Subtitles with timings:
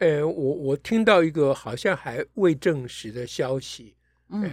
[0.00, 3.94] 呃，我我听到一个好像还未证实的消息，
[4.30, 4.50] 嗯、呃，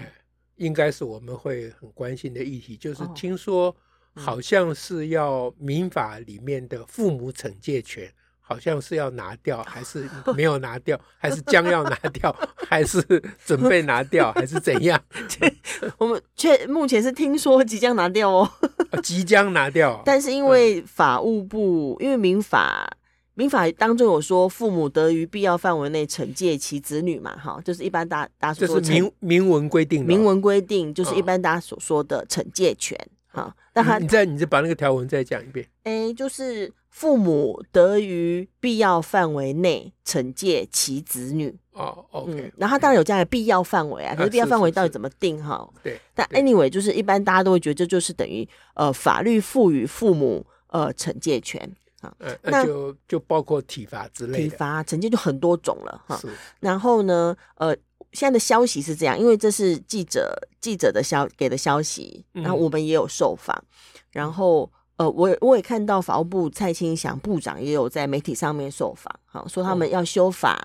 [0.58, 3.73] 应该是我们会很关心的议题，就是听说
[4.14, 8.12] 好像是要民法里面的父母惩戒权，
[8.42, 12.36] 好像是要拿掉，还是 没有拿掉，还是将要拿掉，
[12.68, 13.02] 还是
[13.45, 15.02] 准备拿掉，还是怎样？
[15.98, 18.52] 我们却目前是听说即将拿掉哦，
[19.02, 22.97] 即将拿掉，但是因为法务部，嗯、因为民法。
[23.38, 33.53] 民法当中有说，父母得于必要范围内惩戒其子女嘛，哈，就是一般大大家所说明明文规定的，明文规定就是一般大家所说的惩戒权，哈、哦。
[33.75, 35.64] 那他你再你再把那个条文再讲一遍。
[35.84, 41.56] 哎，就是父母得于必要范围内惩戒其子女。
[41.73, 42.52] 哦，OK、嗯。
[42.58, 45.69] 然后他当然有这样的必要范围啊，可是必要范围到底怎么定哈？
[45.84, 46.00] 对。
[46.16, 51.72] 但 anyway，就是一般大家都会觉得这就是等于呃法律赋予父母呃惩戒权。
[52.02, 56.20] 啊，那就就包括体罚之类的，体罚曾经就很多种了哈。
[56.59, 57.76] 然后呢，呃，
[58.12, 63.64] 现在的消息是这样，因为这是记者记者的消给的消息，然后我们也有受访，
[64.12, 64.72] 然后。
[64.98, 70.59] 呃，我我也看到法务部蔡清祥部长也有在媒体上面受访，好说他们要修法，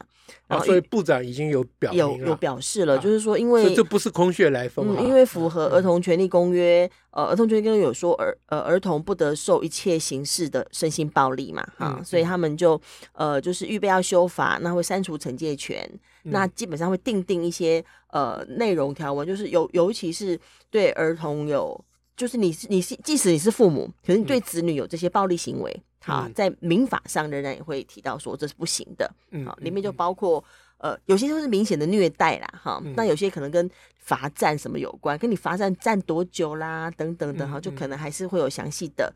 [0.49, 12.81] 哦、啊，所以部长已经有表有有表示了，啊、就是说因为这不是空穴来风、因为符合儿童权利公约，嗯、呃，儿童权利公约有说儿呃儿童不得受一切形式的身心暴力嘛，哈、嗯，所以他们就
[13.13, 15.87] 呃就是预备要修法，那会删除惩戒权，
[16.25, 21.79] 嗯、那基本上会定定一些呃内容条文，就是尤尤其是对儿童有。
[22.15, 30.45] 就是你是你是，即使你是父母，可是你对子女有这些暴力行为，好、嗯，在民法上仍然也会提到说这是不行的，嗯，好，里面就包括
[30.77, 39.13] 呃，有些就是明显的虐待啦，哈，那有些可能跟罚站什么有关，跟你罚站站多久啦，等等的哈，就可能还是会有详细的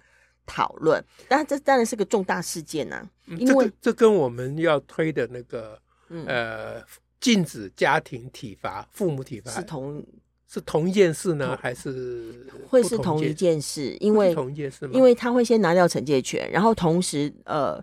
[0.46, 1.04] 讨论。
[1.28, 5.78] 但这当然是个重大事件呐、啊，因为、嗯、这，这跟我们要推的那个
[6.08, 6.82] 呃
[7.20, 10.02] 禁止家庭体罚、父母体罚是同。
[10.48, 13.96] 是同一件事呢，还是会是同一件事？
[13.98, 14.92] 因为同一件事吗？
[14.94, 17.82] 因为他会先拿掉惩戒权，然后同时呃，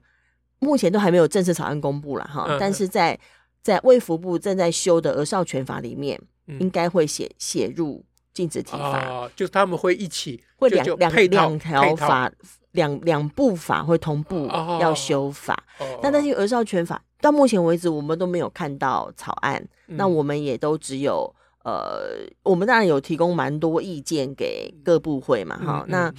[0.59, 2.45] 目前都还没有正式草案公布了哈。
[2.47, 3.19] 嗯、但是在
[3.61, 8.01] 在卫福部正在修的儿少权法里面，嗯、应该会写写入
[8.33, 12.31] 禁止体罚、哦，就他们会一起会两两两条法
[12.71, 14.47] 两两部法会同步
[14.79, 15.61] 要修法。
[16.01, 21.29] 那、哦、但是儿少权法到目前为止我们都没有看到草案，嗯、那我们也都只有。
[21.63, 26.13] 呃，我们当然有提供蛮多意见给各部会嘛，哈、嗯，那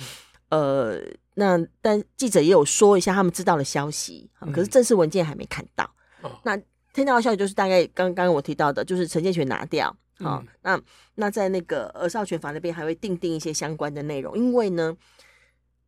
[0.49, 0.99] 呃，
[1.34, 5.88] 那但记者也有说一下他们知道的消息，嗯、可是正式文件还没看到。
[6.22, 6.56] 嗯、那
[6.94, 10.81] 听到的消息就是大概刚刚我提到的，就是陈建权拿掉，好、嗯，那
[11.16, 14.97] 那在那个儿少权法那边还会定定一些相关的内容，因为呢，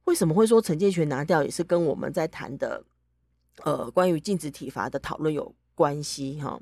[0.05, 2.84] 为什么会说陈建权拿掉，也是跟我们在谈的
[3.62, 6.61] 呃关于禁止体罚的讨论有关系，哈，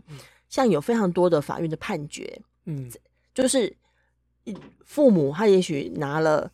[0.48, 2.40] 像有非常多的法院的判决。
[2.66, 2.90] 嗯，
[3.34, 3.74] 就是
[4.84, 6.50] 父母他也许拿了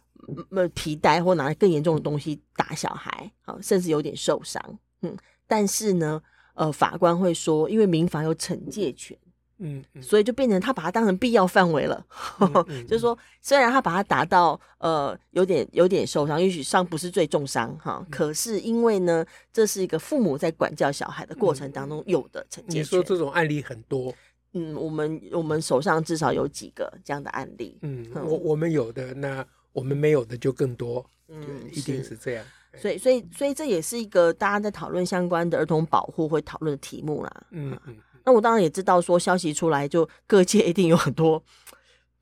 [0.50, 4.62] 呃皮带或拿了更严重的东西打小孩，啊，甚至有点受伤，
[5.02, 5.16] 嗯，
[5.46, 6.22] 但是呢，
[6.54, 9.16] 呃，法官会说，因为民法有惩戒权，
[9.58, 12.06] 嗯，嗯，所以就变成他把它当成必要范围了，
[12.40, 22.80] 嗯 嗯、就是说，虽然他把它打到呃有点有点受伤，也许伤不是最重伤哈，可是因为呢，这是一个父母在管教小孩的过程当中有的惩戒权。
[22.80, 24.14] 你说这种案例很多。
[24.52, 27.78] 嗯，我们我们手上至少有几个这样的案例。
[27.82, 31.04] 嗯，我我们有的，那我们没有的就更多。
[31.28, 32.44] 嗯，一定是这样。
[32.76, 37.42] 所以，所以，所以这也是一个大家在讨论相关的儿童保护会讨论的题目啦。
[37.50, 37.96] 嗯嗯。
[38.24, 41.42] 那我当然也知道，说消息出来，就各界一定有很多。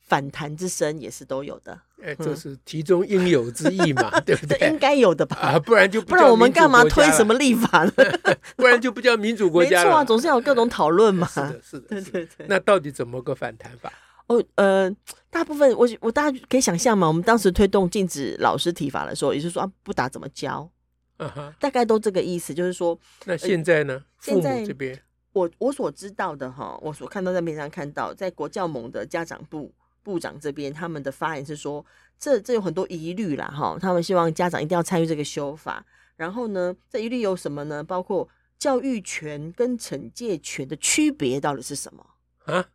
[0.09, 4.69] 反弹之声也是都有的，哎，这是其中应有之意嘛， 对不对？
[4.69, 5.37] 应该有的吧？
[5.37, 7.93] 啊，不然就不然我们干嘛推什么立法呢？
[8.57, 9.85] 不然就不叫民主国家了。
[9.85, 11.27] 没错啊，总是要有各种讨论嘛。
[11.29, 12.47] 是的，是的，对对对。
[12.49, 13.93] 那到底怎么个反弹法？
[14.29, 14.91] 哦，呃，
[15.31, 20.71] 大部分我我大家可以想象嘛，我们当时推动禁止老师体罚的时候，也就是说啊，不打怎么教？
[21.19, 22.99] 嗯哼，大概都这个意思，就是说。
[23.25, 24.03] 那现在呢？
[24.21, 24.99] 现在这边，
[25.33, 29.73] 我我所知道的哈，我所看到在面上看到，在国教盟的家长部。
[30.03, 31.85] 部长这边他们的发言是说，
[32.19, 35.85] 这这有很多疑虑啦，哈，他们希望家长一定要参与这个修法。
[36.17, 37.83] 然后呢，这疑虑有什么呢？
[37.83, 38.29] 包括
[38.59, 42.05] 教育权跟惩戒权的区别到底是什么
[42.47, 42.67] 啊？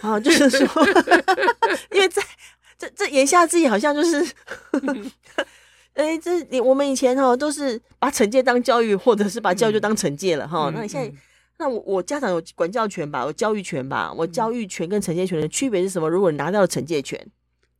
[0.00, 0.66] 啊，就是说，
[1.92, 2.22] 因为在
[2.78, 4.24] 这这言下之意，好像就是，
[5.94, 10.70] 哎、欸，这你我们以前哈都是把惩戒当教育，或者是把教育当惩戒了哈。
[10.74, 11.16] 那你现在，
[11.60, 14.10] 那我我家长有管教权吧，有教育权吧？
[14.16, 16.08] 我教育权跟惩戒权的区别是什么？
[16.08, 17.24] 如果你拿到了惩戒权，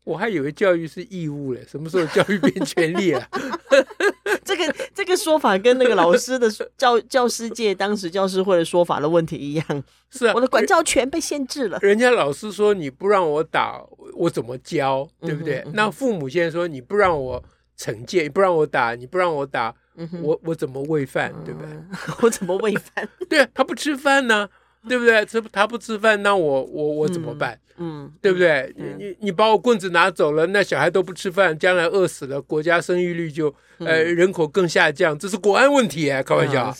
[0.05, 3.27] 我还以为教育是义务嘞，什么时候教育变权利了？
[4.45, 9.85] 这个这个说法跟那个老师的教教师界当时教师会的说法的问题一样。
[10.11, 11.79] 是啊，我的管教权被限制了。
[11.81, 13.83] 人家老师说你不让我打，
[14.15, 15.09] 我怎么教？
[15.21, 15.61] 对不对？
[15.61, 17.43] 嗯嗯、那父母现在说你不让我
[17.79, 21.33] 惩戒，你不让我打，你不让我打，嗯、我我怎么喂饭？
[21.45, 21.71] 对不对？
[22.23, 23.09] 我怎么喂饭？
[23.29, 24.49] 对啊，他不吃饭呢。
[24.89, 25.23] 对不对？
[25.27, 27.53] 这他不吃饭，那我我我怎么办？
[27.77, 28.75] 嗯，嗯对不对？
[28.79, 36.23] 你、你你把我棍子拿走了，那小孩都不吃饭，将来饿死了，国家生育率就呃人口更下降，这是国安问题啊！
[36.23, 36.75] 开玩笑，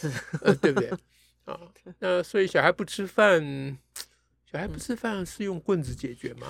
[0.63, 0.89] 对不对？
[1.45, 1.61] 啊，
[1.99, 3.77] 那所以小孩不吃饭，
[4.51, 6.47] 小孩不吃饭是用棍子解决吗？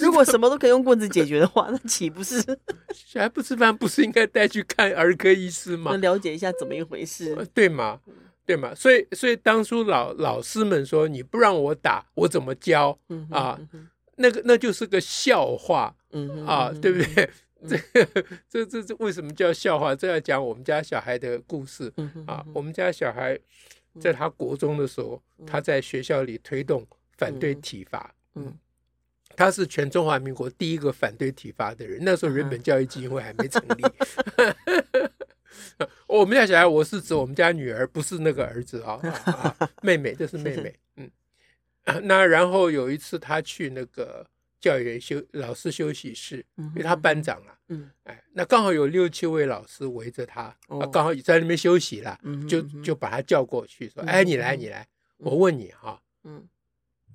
[0.00, 2.40] 如果什么都可以用棍子解决的话，那岂不是
[2.94, 5.96] 小孩不吃饭不是应该带去看儿科医师吗？
[5.96, 8.00] 了解一下怎么一回事，对吗？
[8.44, 8.74] 对吗？
[8.74, 12.98] 所以，所以当初老老师们说你不让我打，我怎么教
[13.30, 13.58] 啊？
[14.16, 15.94] 那个那就是个笑话，
[16.46, 17.30] 啊，对不对？
[17.68, 17.78] 这
[18.50, 19.94] 这这这为什么叫笑话？
[19.94, 21.92] 这要讲我们家小孩的故事
[22.26, 22.44] 啊。
[22.52, 23.38] 我们家小孩
[24.00, 26.84] 在他国中的时候，他在学校里推动
[27.16, 28.52] 反对体罚，嗯。
[29.36, 31.98] 他是全中华民国第一个反对体罚的人。
[32.02, 33.82] 那时候人本教育基金会还没成立。
[36.06, 40.74] 我们家小孩，我是指我们家女儿，不是那个儿子啊，啊，妹妹，这是妹妹。
[40.96, 41.10] 嗯，
[42.06, 44.26] 那然后有一次他去那个
[44.60, 50.54] 教育员休老师休息室，因为他班长啊，嗯，哎，那刚好有六七位老师围着他，
[50.92, 52.18] 刚好在那边休息了，
[52.48, 54.86] 就就把他叫过去说：“哎，你来，你来，
[55.16, 56.46] 我问你哈。”嗯。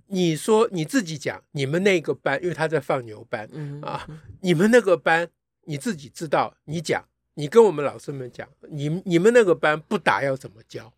[0.10, 4.08] 你说你自己讲，你们那个班，因为他在放牛班、嗯、啊，
[4.42, 5.30] 你们那个班
[5.66, 10.92] 你自己知道，你讲，你跟我们老师们讲，你你们那个班不打要怎么教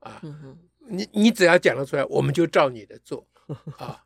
[0.00, 0.20] 啊？
[0.22, 0.58] 嗯、
[0.88, 3.26] 你你只要讲得出来，我们就照你的做
[3.78, 4.04] 啊。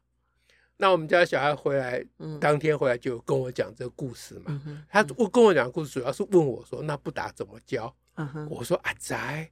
[0.77, 2.05] 那我们家小孩回来，
[2.39, 4.45] 当天回来就跟我讲这个故事嘛。
[4.67, 7.95] 嗯、他我跟我讲故事，主要是问我说，那不打怎么教？
[8.17, 9.51] 嗯、我说阿仔，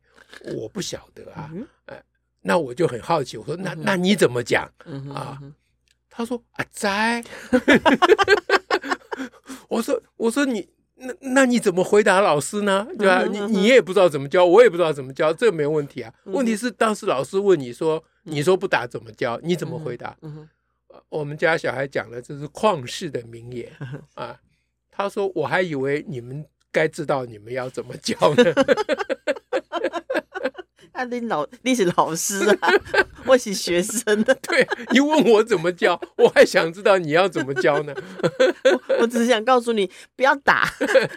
[0.55, 1.51] 我不晓得啊，
[1.87, 2.05] 哎、嗯。
[2.47, 5.41] 那我就很好奇，我说那那你怎么讲、嗯、啊？
[6.11, 7.25] 他说啊在，
[9.69, 12.87] 我说我说你那那你怎么回答老师呢？
[12.99, 13.25] 对吧？
[13.25, 16.13] 你你也不知道怎么教，我也不知道怎么教，这没问题啊。
[16.25, 19.41] 问题是当时老师问你说，你说不打怎么教？
[19.43, 20.17] 你怎么回答？
[21.09, 23.73] 我们家小孩讲了，这是旷世的名言
[24.15, 24.39] 啊。
[24.91, 28.45] 他说我还以为你们该知道你们要怎么教呢。
[30.95, 32.69] 啊，你老你是老师啊，
[33.27, 34.33] 我是学生的。
[34.43, 37.93] 对，你问我怎么教，我还想知道你要怎么教呢。
[38.89, 40.69] 我，我只是想告诉你，不要打。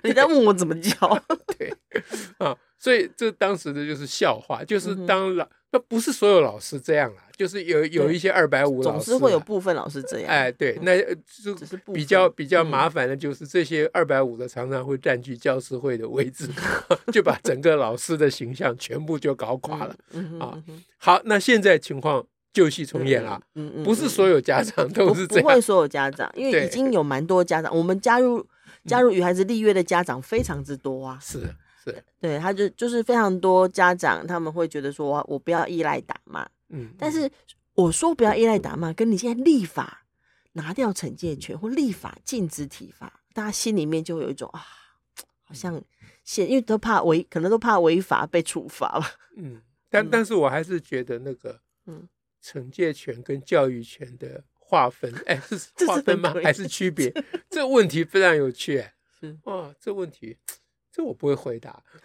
[0.04, 1.24] 你在问我怎么教？
[1.58, 1.72] 对，
[2.40, 5.48] 啊，所以这当时的就是笑话，就是当老。
[5.78, 10.30] 那不是所有老师这样啊，就是有有一些二百五老师，总是会有部分老师这样。
[10.30, 10.98] 哎，对，那
[11.44, 11.54] 就
[11.94, 16.50] 比较比较麻烦的就是这些二百五的常常会占据教师会的位置，
[17.14, 19.96] 就把整个老师的形象全部就搞垮了
[20.40, 20.58] 啊。
[20.98, 23.40] 好，那现在情况旧戏重演了，
[23.84, 28.44] 不是所有家长都是这样，不会所有家长，因为已经有蛮多家长，我们加入
[28.86, 31.42] 加入与孩子立约的家长非常之多啊，是。
[31.92, 37.32] 对，对，他就就是非常多家长，他们会觉得说，我不要依赖打骂，嗯，但是
[37.76, 40.06] 我说不要依赖打骂，跟你现在立法
[40.54, 44.66] 拿掉惩戒权或立法禁止体罚，大家心里面就会有一种啊，
[45.44, 45.82] 好像
[46.26, 52.08] 现因为都怕违，可能都怕违法被处罚吧，嗯，但但是我还是觉得那个，嗯，
[52.44, 56.34] 惩戒权跟教育权的划分，哎， 是划分吗？
[56.44, 57.10] 还是区别？
[57.50, 60.38] 这个问题非常有趣，哎，是哇，这问题。
[60.98, 61.80] 这我不会回答，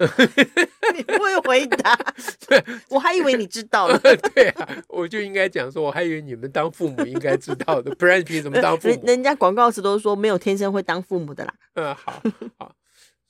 [0.95, 1.99] 你不会回答，
[2.91, 3.99] 我还以为你知道了。
[4.35, 9.03] 对啊，我就应该讲说，我还以为你们当父母应该知道的，不然你凭什么当父母？
[9.07, 11.55] 人家广告词都说没有天生会当父母的啦。
[11.73, 12.23] 嗯，好，
[12.59, 12.77] 好，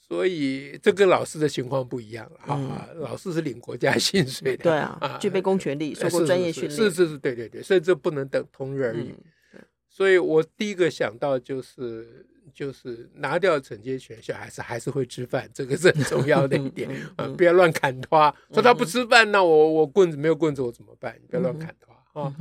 [0.00, 2.40] 所以这跟老师的情况不一样了。
[2.40, 2.57] 哈、
[2.92, 9.14] 嗯，老师是领国家薪水的，对啊，具备公权力，受过专业训练，是是是，对对对，所以这不能等同日而语。
[9.54, 12.26] 嗯、所以我第一个想到就是。
[12.55, 17.27] 就是拿掉惩戒权，小孩子还是会吃饭，这个是很重要的一点啊！
[17.37, 21.19] 不要乱砍他，说他不吃饭，那我我棍子没有棍子我怎么办？
[21.21, 22.35] 你不要乱砍他啊！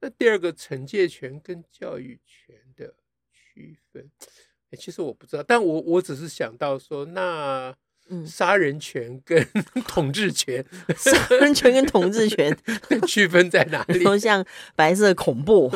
[0.00, 2.94] 那第二个惩戒权跟教育权的
[3.32, 4.10] 区分，
[4.78, 7.74] 其实我不知道，但我我只是想到说，那
[8.26, 9.46] 杀人权跟
[9.86, 10.64] 统治权，
[10.96, 12.56] 杀人权跟统治权
[13.06, 14.02] 区分在哪里？
[14.04, 15.72] 都像白色恐怖，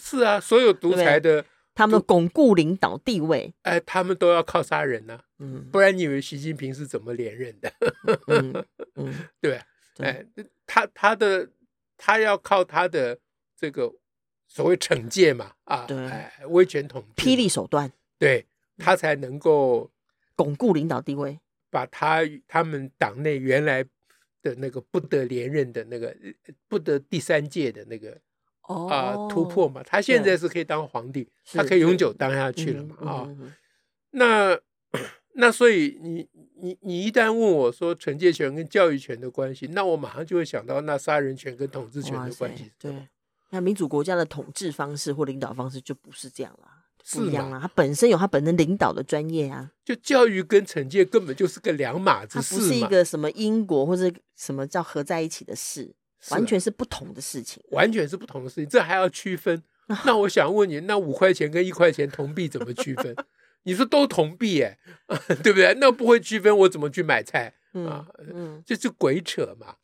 [0.00, 1.44] 是啊，所有独裁的，
[1.78, 7.72] 他们巩固领导地位，哎，他们都要靠杀人呢、啊，嗯，不然你以为习近平是怎么连任的？
[8.26, 8.64] 嗯
[8.96, 9.60] 嗯， 对，
[9.98, 10.26] 哎，
[10.66, 11.48] 他他的
[11.96, 13.16] 他要靠他的
[13.56, 13.92] 这个
[14.48, 15.96] 所谓惩戒嘛，啊，对，
[16.48, 18.44] 威权统治，霹雳手段，对
[18.76, 19.88] 他才能够
[20.34, 21.38] 巩固领导地位。
[21.70, 23.84] 把他他们党内原来
[24.42, 26.16] 的那个不得连任的那个
[26.66, 28.18] 不得第三届的那个
[28.68, 33.28] 啊、呃、突破嘛，他现在是可以当皇帝，他可以永久当下去了嘛啊。
[34.10, 34.58] 那
[35.34, 36.28] 那所以你
[36.60, 42.70] 你你一旦问我说惩戒权跟教育权的关系，那我马上就会想到那杀人权跟统治权的关系。
[42.78, 43.08] 对，
[43.50, 46.68] 那民主国家的统治方式或领导方式就不是这样了。
[47.10, 49.70] 不一样啊，他本身有他本身领导的专业啊。
[49.82, 55.94] 就教育跟惩戒根本就是个两码子事，它不是一个什么因果或者什么叫合在一起的事，
[56.30, 59.62] 完全是不同的事情，完全是不同的事情，这还要区分？
[60.04, 63.16] 那我想问你，那五块钱跟一块钱铜币怎么区分？
[63.64, 64.78] 你说都铜币哎，
[65.42, 65.74] 对不对？
[65.80, 67.54] 那不会区分，我怎么去买菜
[67.86, 68.06] 啊？
[68.32, 69.76] 嗯，这是鬼扯嘛。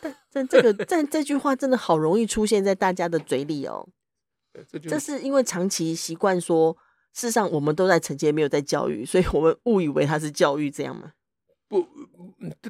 [0.00, 3.88] 但但这个但这句话真的好容易出现在大家的嘴里哦。
[4.70, 6.76] 这，这是因为长期习惯说，
[7.12, 11.12] 事实上我们都在惩戒，没有在教育，所以我们误以为它是教育，这样吗？
[11.68, 11.86] 不，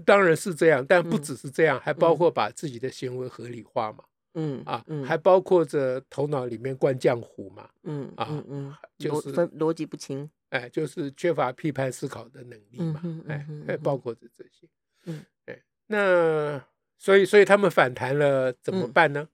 [0.05, 4.05] 当然是这样，但不只是这样，嗯、还包括把自己的行为合理化嘛。
[4.35, 7.69] 嗯啊，嗯还包括着头脑里面灌浆糊嘛。
[7.85, 13.01] 嗯啊嗯，嗯就是逻逻辑不清，哎，就是缺乏批判思考的能力嘛。
[13.05, 14.69] 嗯、哎，还包括着这些。
[15.05, 16.63] 嗯，哎，那
[16.99, 19.29] 所以所以他们反弹了，怎么办呢？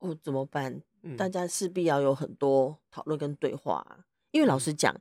[0.00, 0.82] 嗯、哦，怎么办？
[1.16, 4.94] 大家势必要有很多讨论跟对话，啊，因为老实讲，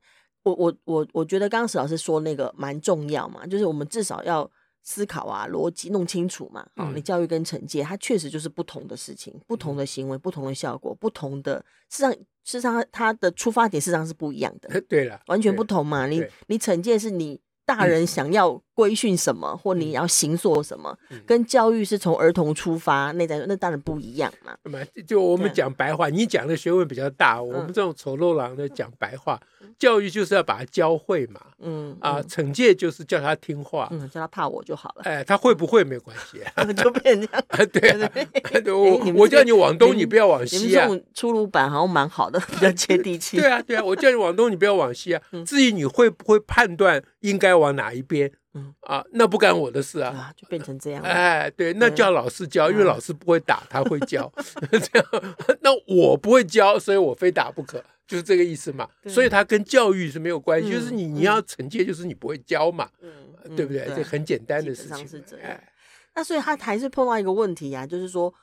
[0.45, 4.49] 我我我我觉得刚刚史老师说那个蛮重要嘛，就是我们至少要
[4.83, 6.65] 思考啊，逻辑弄清楚嘛。
[6.75, 11.57] 哦，你教育跟惩戒，它确实就是不同的事情，不同的行为，不同的效果，不同的，
[11.89, 14.79] 事实上事实上它的出发点事实上是不一样的。
[14.87, 16.07] 对了，完全不同嘛。
[16.07, 17.41] 你你惩戒是你。
[17.67, 24.53] 大人想要规训什么，或你要行做什么，跟教育是从儿童出发，那在那当然不一样嘛。
[25.08, 29.39] 就我们讲白话，你讲的学问比较大，我们这种丑陋狼的讲白话，
[29.79, 31.39] 教育就是要把他教会嘛。
[31.60, 35.03] 嗯啊，惩戒就是叫他听话，嗯，叫他怕我就好了。
[35.05, 36.39] 哎，他会不会没关系，
[36.75, 37.44] 就变这样。
[37.72, 40.88] 对 对，我我叫你往东，你不要往西啊。
[41.13, 43.38] 出鲁版好像蛮好的，比较接地气。
[43.38, 45.22] 对啊对啊，我叫你往东，你不要往西啊。
[45.46, 48.32] 至于你会不会判断应该往哪一边？
[48.57, 51.03] 嗯啊，那不干我的事啊，就变成这样。
[51.03, 54.31] 哎，对，那叫老师教，因为老师不会打，他会教。
[54.71, 58.89] 这样，那我不会教，所以我非打不可，就是这个意思嘛。
[59.07, 62.89] 所以他跟教育是没有关系，就是你你要惩戒，就是你不会教嘛，
[63.57, 63.85] 对不对？
[63.93, 65.05] 这很简单的事情。
[65.05, 65.62] 是这样。
[66.13, 68.33] 那所以他还是碰到一个问题啊，就是说，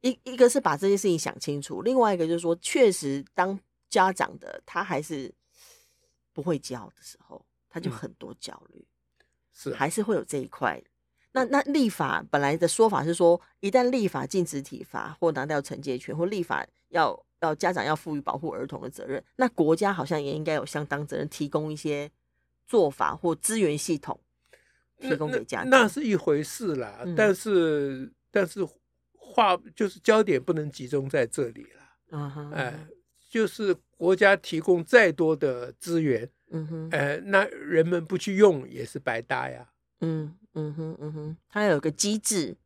[0.00, 3.60] 一一个是把这些事情想清楚，另外一个就是说，确实当
[3.90, 5.30] 家长的他还是
[6.32, 7.44] 不会教的时候。
[7.74, 8.93] 他就很多焦虑，嗯、
[9.54, 10.82] 是还是会有这一块。
[11.32, 22.08] 那那立法本来的说法是说，一旦立法禁止体罚或拿掉惩戒权，或立法要要家长要赋予保护儿童的责任，那国家好像也应该有相当责任，提供一些
[22.66, 24.18] 做法或资源系统，
[25.00, 25.70] 提供给家长。
[25.70, 28.64] 那，那是一回事啦，嗯、但是但是
[29.16, 31.82] 话就是焦点不能集中在这里了。
[32.12, 32.86] 嗯哼，哎，
[33.28, 36.30] 就是国家提供再多的资源。
[36.54, 39.68] 嗯哼，呃，那人们不去用也是白搭呀。
[40.00, 42.56] 嗯嗯哼嗯哼，它有个机制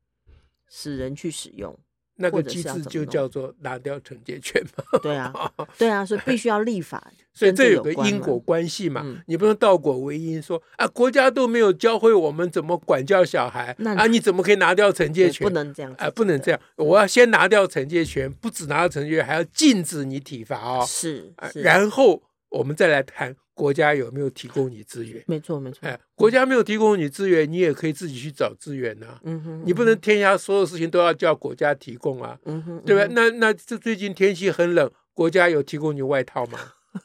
[0.69, 1.79] 使人去使用，
[2.17, 4.85] 那个机制就叫做拿掉惩戒权嘛。
[5.01, 5.33] 对啊，
[5.79, 9.03] 对啊，所以必须要立法， 所以这有个因果关系嘛。
[9.05, 15.47] 嗯、你不能倒果为因说啊，国家都没有教会我们怎么管教小孩，那啊，你怎么可以拿掉惩戒权？
[15.47, 16.61] 不能这样啊，不能这样。
[16.77, 20.85] 我要先拿掉惩戒权，不止拿掉惩戒权，还要禁止你体罚哦。
[20.87, 23.35] 是，是然后我们再来谈。
[23.59, 25.21] 国家有没有提供你资源？
[25.27, 25.81] 没错，没错。
[25.83, 29.19] 哎，国家没有提供你资源，你也可以自己去找资源呐。
[29.25, 32.39] 嗯哼，你不能天下所有事情都要叫国家提供啊。
[32.45, 33.13] 嗯哼，对吧？
[33.13, 36.59] 那那这最近天气很冷，国家有提供你外套吗？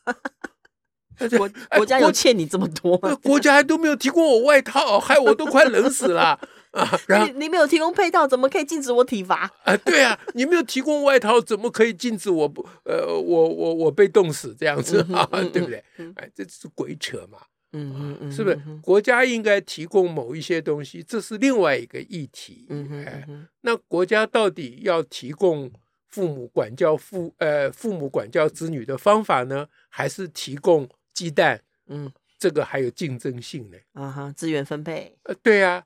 [1.38, 3.16] 国国家有欠你这么多吗？
[3.24, 6.40] 国家还都没有提供我外套，害我都快冷死了。
[6.74, 9.50] 啊，然后你你没有提供配套，怎么可以禁止我体罚？
[9.64, 15.26] 啊，对啊，你没有提供外套，怎么可以禁止我不呃，我我我被冻死这样子啊？
[15.54, 15.84] 对不对？
[16.16, 17.38] 哎，这是鬼扯嘛？
[17.74, 18.60] 嗯嗯嗯，是不是？
[18.82, 22.66] 国家应该提供某一些东西，这是另外一个议题。
[22.70, 23.28] 嗯哎，
[23.62, 25.72] 那国家到底要提供
[26.10, 31.62] 父母管教父呃父母管教子女的方法呢，还是提供鸡蛋？
[31.88, 32.12] 嗯。
[32.40, 33.78] 这个还有竞争性呢。
[33.94, 35.16] 啊哈，资源分配。
[35.24, 35.82] 呃，对呀，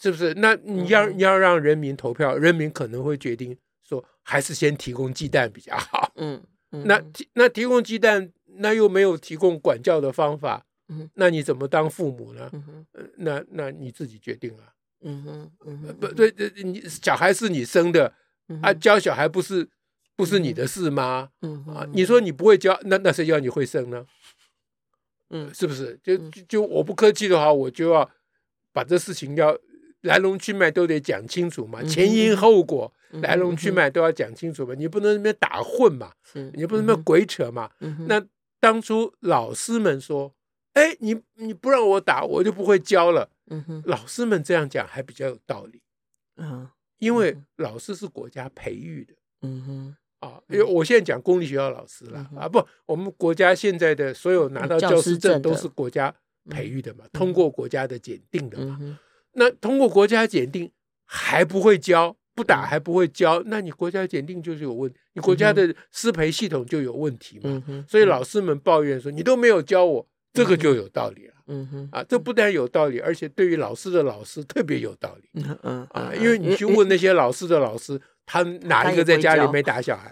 [0.00, 0.32] 是不是？
[0.34, 6.12] 那你要你要让人民投票，人民可能会决定说，还是先提供鸡蛋比较好。
[6.16, 6.42] 嗯，
[6.86, 10.64] 那提那提供鸡蛋，那又没有提供管教的方法。
[10.88, 12.50] 嗯，那你怎么当父母呢？
[12.52, 12.86] 嗯哼，
[13.18, 14.72] 那那你自己决定啊。
[15.04, 16.32] 嗯哼，嗯不对，
[16.62, 18.12] 你小孩是你生的
[18.62, 19.68] 啊，教小孩不是
[20.16, 21.30] 不是你的事吗？
[21.42, 24.06] 嗯啊，你说你不会教，那那谁叫你会生呢？
[25.30, 25.98] 嗯，是不是？
[26.02, 26.16] 就
[26.48, 28.08] 就我不客气的话，我就要
[28.72, 29.58] 把这事情要
[30.02, 36.12] 来龙去脉都得讲清楚嘛，前因后果、来龙去脉都要讲清楚嘛，你不能那边打混嘛，
[36.52, 37.70] 你不能那边鬼扯嘛。
[38.06, 38.24] 那
[38.60, 40.32] 当初老师们说。
[40.74, 43.28] 哎，你你不让我打，我就不会教了。
[43.50, 45.82] 嗯，老师们这样讲还比较有道理。
[46.38, 46.66] 嗯，
[46.98, 49.12] 因为老师是国家培育的。
[49.42, 56.14] 嗯哼，啊，因为我现在讲公立学校老师了啊，不，我们国家现在的所有拿到教师证都是国家
[56.48, 58.98] 培育的嘛，通过国家的检定的嘛。
[59.34, 60.70] 那通过国家检定
[61.04, 67.62] 还不会教，不打还不会教，那你国家检定就是有问题，你国家的师培系统就有问题嘛。
[67.88, 70.08] 所以老师们抱怨说，你都没有教我。
[70.34, 80.10] 这个就有道理了，嗯哼，啊，这不但有道理，而且对于老师的老师特别有道理，嗯嗯啊，因为你去问那些老师的老师，他哪一个在家里没打小孩，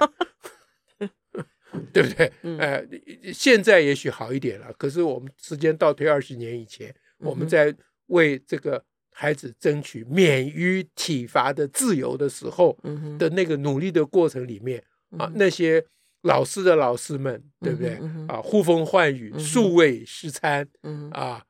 [1.91, 2.31] 对不对？
[2.59, 2.87] 呃，
[3.33, 7.75] 现在也许好一点了，可是我们时间倒退二十年以前，我们在
[8.09, 8.85] 为这个
[9.21, 12.77] 孩子争取免于体罚的自由的时候，
[13.19, 14.83] 的那个努力的过程里面
[15.19, 15.85] 啊，那些。
[16.25, 17.99] 老师的老师们，对不对？
[18.29, 20.69] 啊，呼风唤雨、数位师参，
[21.13, 21.43] 啊，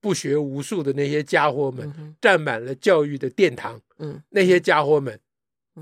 [0.00, 3.78] 不学无术的那些家伙们，占满了教育的殿堂。
[3.98, 5.20] 嗯那些家伙们，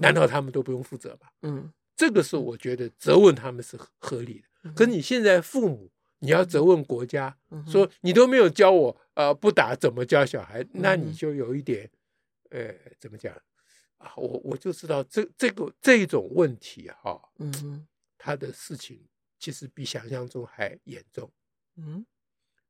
[0.00, 1.28] 难道他们都不用负责吗？
[1.42, 4.72] 嗯，这个是我觉得责问他们是合理的。
[4.72, 5.88] 可是你现在父母，
[6.24, 10.66] 你要责问国家，说你都没有教我，呃，不打怎么教小孩？
[10.72, 11.90] 那你就有一点，
[12.50, 13.34] 呃，怎么讲
[13.98, 14.12] 啊？
[14.16, 17.86] 我我就知道这这个这种问题哈，嗯。
[18.16, 19.06] 他的事情
[19.38, 21.30] 其实比想象中还严重。
[21.76, 22.06] 嗯，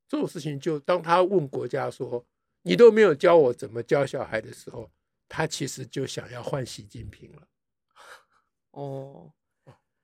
[0.09, 2.27] 这种事情就当他问国家说
[2.63, 4.91] ：“你都没有教我怎么教小孩”的时候，
[5.29, 7.47] 他其实就想要换习近平了。
[8.73, 9.33] 哦，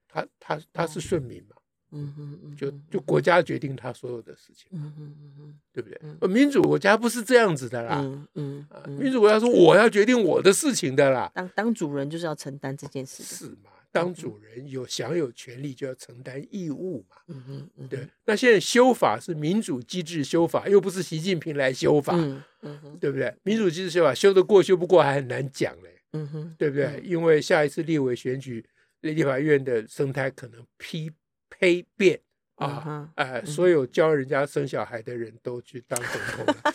[0.06, 1.56] 他他他是顺民嘛？
[1.92, 4.66] 嗯嗯嗯，就就国家决定他所有的事情。
[4.72, 6.28] 嗯嗯嗯，对不对？
[6.28, 8.00] 民主国家不是这样子的啦。
[8.00, 8.66] 嗯嗯，
[8.98, 11.30] 民主国家说我要决定我的事情的啦。
[11.34, 13.22] 当当主人就是要承担这件事。
[13.22, 13.70] 是嘛？
[13.92, 17.16] 当主人有享有权利，就要承担义务嘛。
[17.26, 18.06] 嗯哼，嗯对。
[18.24, 22.14] 那现在修法是民主机制修法，又不是习近平来修法。
[22.16, 23.34] 嗯哼，对不对？
[23.42, 26.00] 民主机制修法修得过修不过还很难讲嘞。
[26.12, 26.84] 嗯哼，对不对？
[26.86, 28.64] 嗯、因为下一次立委选举，
[29.00, 31.10] 立法院的生态可能批
[31.50, 32.20] 呸变
[32.54, 36.56] 啊，嗯、哼呃，所有教人家生小孩的人都去当总统了。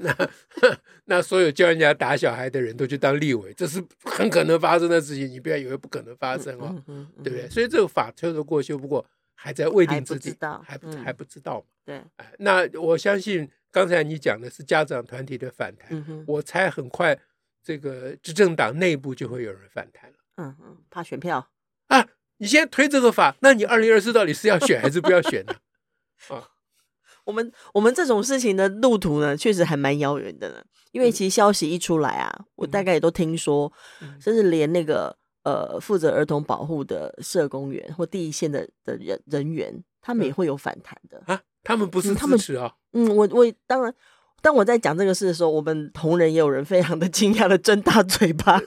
[0.00, 0.14] 那
[1.06, 6.84] 那所有教人家打小孩的人都去当立委，这是很可能发生的事情，你不要以为不可能发生哦，
[7.24, 7.48] 对不对？
[7.48, 11.66] 所以这个法修得过修不过，还在未定之地，还不还不知道嘛。
[11.86, 12.04] 对，
[12.38, 17.18] 那我相信刚才你讲的是家长团体的反弹，我猜很快
[17.62, 20.16] 这个执政党内部就会有人反弹了。
[20.38, 21.48] 嗯嗯，怕选票
[21.88, 22.06] 啊！
[22.38, 25.54] 你现在推这个法，那你二零二四到底是要选还是不要选呢？
[26.34, 26.48] 啊？
[27.26, 30.62] 我们我们这种事情的路途呢，确实还蛮遥远的呢。
[30.92, 33.70] 因为其实消息一出来啊，我大概也都听说，
[34.18, 41.38] 甚至连那个呃负责儿童保护的社工员或第一线的的人人员，他们也会有反弹的啊。
[41.62, 42.72] 他们不是支持啊？
[42.92, 43.94] 嗯，我我当然，
[44.40, 48.58] 当我在讲这个事的时候，我们同仁也有人非常的惊讶的 睁大嘴巴。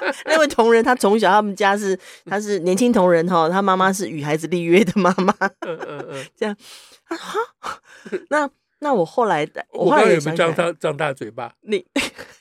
[0.26, 5.34] 那位同仁，他从小他们家是他是年轻同仁哈，他妈妈是与孩子立约的妈妈。
[5.60, 6.56] 嗯嗯嗯， 这样。
[7.06, 7.16] 啊
[8.30, 8.48] 那
[8.80, 11.52] 那我后来的，我有没有张大张大嘴巴？
[11.62, 11.84] 你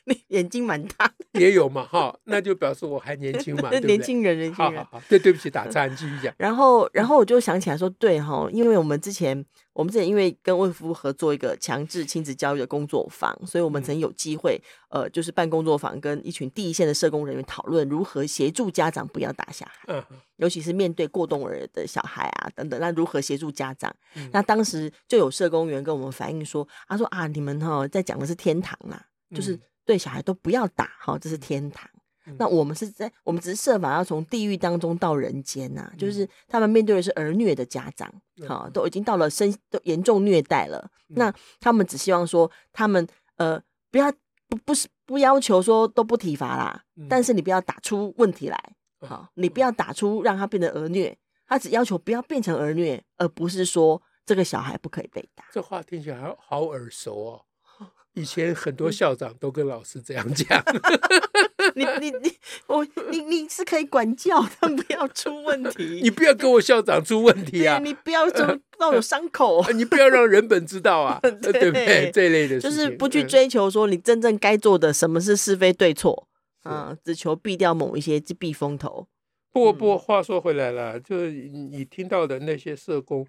[0.03, 4.75] 你眼睛蛮大，也有嘛哈，那就表示我还年轻嘛，年轻人，年轻人。
[4.75, 6.33] 好好好，对对不起，打岔，你继续讲。
[6.37, 9.43] 然后然后我就想起来说，对哈，因为我们之前
[9.75, 14.59] 我们之前因为跟卫福合作一个强制亲子教育的工作坊，所以我们曾有机会
[14.89, 19.79] 呃，就是办工作坊，跟一群第一线的社工人员讨论如何协助家长不要打小孩。
[19.87, 20.03] 嗯。
[20.37, 23.93] 尤其是面对过动儿的小孩啊，等等，那如何协助家长？
[24.15, 31.89] 嗯、那当时就有社工员跟我们反映说，他说啊，你们哈在讲的是天堂啦，嗯、就是对小孩都不要打哈，这是天堂。
[32.27, 38.11] 嗯、那我们是在，我们只是设法要从地狱当中到人间呐，嗯、就是他们面对的是儿虐的家长，
[38.47, 40.89] 好、嗯，都已经到了身都严重虐待了。
[41.09, 43.07] 嗯、那他们只希望说，他们
[43.37, 43.61] 呃
[43.91, 44.11] 不要
[44.47, 48.75] 不不是不要求说都不体罚啦，嗯、但是你不要打出问题来。
[49.01, 51.15] 好，你不要打出让他变得儿虐，
[51.47, 55.45] 他只要求不要变成儿虐，而不是说这个小孩不可以被打。
[55.51, 57.45] 这话听起来好好耳熟哦。
[58.13, 60.59] 以前很多校长都跟老师这样讲。
[61.75, 62.31] 你你你
[62.67, 65.99] 我你你是可以管教，但 不要出问题。
[66.03, 67.77] 你不要跟我校长出问题啊！
[67.79, 68.43] 你不要就
[68.79, 69.63] 让我有伤口。
[69.73, 72.09] 你不要让人本知道啊，对不对？
[72.11, 76.27] 这类的事情就是不去追求说你真正该做的什么是是非对错
[76.63, 79.07] 啊，只求避掉某一些避风头。
[79.51, 83.25] 不过不过，话说回来了，就是你听到的那些社工，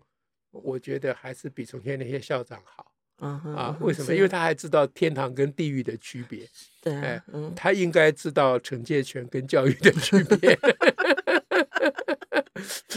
[0.50, 2.92] 我觉得还是比从前那些校长好。
[3.18, 4.14] Uh 啊，为什么？
[4.14, 6.46] 因为他还知道天堂跟地狱的区别。
[6.82, 10.54] 对、啊，哎，嗯、他应该知道惩戒权跟教育的区别。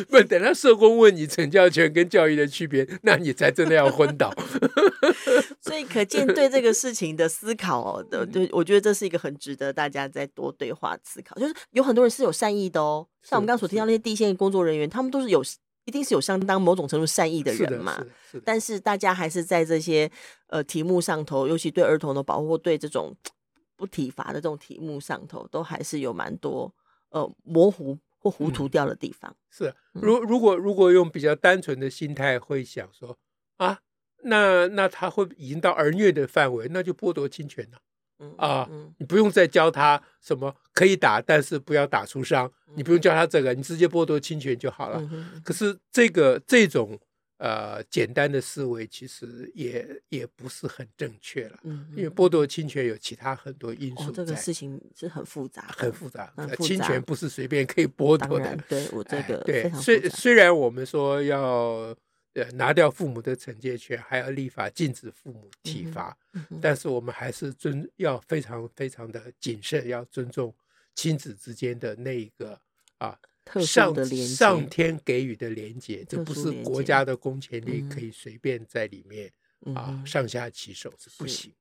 [0.10, 4.34] 不，等他社工问你惩教权跟教育的区别，那你才真的要昏倒。
[5.62, 11.34] 所以，可见对这个事情的思考的，对，我觉得这是一个很值得大家再多对话思考。
[11.38, 15.42] 就是有很多人是有善意的哦，像我们刚刚所提到那些第一线工作人员，他们都是有。
[15.90, 20.10] 一定是有相当某种程度善意的人嘛，是是是，但是大家还是在这些
[20.46, 23.16] 呃题目上头，尤其对儿童的保护，对这种
[23.76, 26.72] 不体罚的这种题目上头，都还是有蛮多
[27.10, 29.32] 呃模糊或糊涂掉的地方。
[29.32, 33.18] 嗯、是，如如果如果用比较单纯的心态会想说
[33.58, 33.80] 啊，
[34.26, 37.80] 那那他会已经到儿虐的范围，那就剥夺侵权了。
[38.38, 42.52] 啊，你不用再教他什么可以打，但是不要打出伤。
[42.76, 45.02] 你不用教他这个，你直接剥夺侵权就好了。
[45.44, 47.00] 可是这个这种
[47.38, 51.58] 呃简单的思维，其实也也不是很正确了。
[51.96, 54.12] 因为剥夺侵权有其他很多因素。
[54.12, 56.32] 这个事情是很复杂，很复杂。
[56.60, 58.58] 侵权不是随便可以剥夺的。
[58.68, 61.96] 对我这个对，虽虽然我们说要。
[62.40, 70.56] 呃，拿掉父母的惩戒权，还要立法禁止父母体罚，嗯嗯、但是我们还是尊要非常非常的谨慎，要尊重
[70.96, 72.60] 亲子之间的那一个
[72.98, 73.20] 啊，
[73.66, 73.94] 上
[74.26, 79.32] 上天给予的连结，这不是国家的公权力可以随便在里面、
[79.66, 81.58] 嗯、啊上下其手是不行的，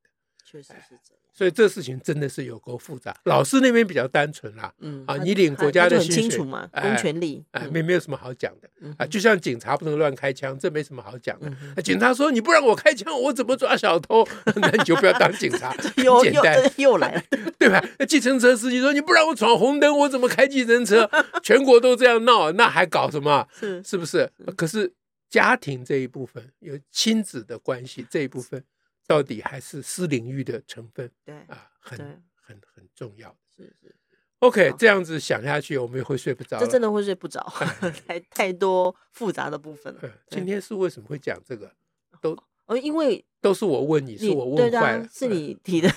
[0.51, 1.19] 确实是这样。
[1.31, 3.15] 所以这事情真的是有够复杂。
[3.25, 9.07] 老师那边比较单纯啦，嗯啊，你领国家的薪水，很清楚嘛，公权力，哎，没没有什么好讲的啊。
[9.07, 11.83] 就像警察不能乱开枪，这没什么好讲的。
[11.83, 14.27] 警察说你不让我开枪，我怎么抓小偷？
[14.57, 15.73] 那你就不要当警察，
[16.23, 17.23] 简单 又来了，
[17.57, 17.85] 对吧？
[18.01, 21.09] 那计程车司机说你不让我闯红灯，我怎么开计程车？
[21.41, 23.47] 全国都这样闹，那还搞什么？
[23.53, 24.29] 是是不是？
[24.57, 24.93] 可是
[25.31, 28.65] 家庭这一部分有亲子的关系这一部分。
[29.09, 31.99] 到底还是私领域的成分，对啊，很
[32.35, 33.35] 很很重要。
[33.57, 33.97] 是是
[34.41, 36.59] ，OK，这样子想下去，我们也会睡不着。
[36.61, 37.41] 这真的会睡不着，
[38.07, 40.01] 太太多复杂的部部分了。
[40.29, 41.73] 今天是为什么会讲这个？
[42.21, 45.89] 都哦，因为都是我问你，是我问坏了，是你提的。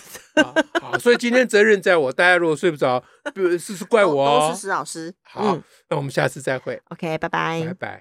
[0.80, 2.12] 好，所以今天责任在我。
[2.14, 3.04] 大家如果睡不着，
[3.36, 4.54] 是是怪我哦。
[4.54, 5.14] 是石老师。
[5.24, 6.82] 好，那我们下次再会。
[6.86, 8.00] OK，拜拜，拜拜。